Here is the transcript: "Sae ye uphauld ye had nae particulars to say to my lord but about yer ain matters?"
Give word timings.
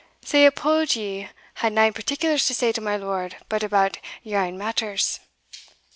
"Sae 0.25 0.39
ye 0.41 0.49
uphauld 0.49 0.95
ye 0.95 1.29
had 1.61 1.73
nae 1.73 1.91
particulars 1.91 2.47
to 2.47 2.55
say 2.55 2.71
to 2.71 2.81
my 2.81 2.97
lord 2.97 3.37
but 3.49 3.61
about 3.61 3.97
yer 4.23 4.41
ain 4.43 4.57
matters?" 4.57 5.19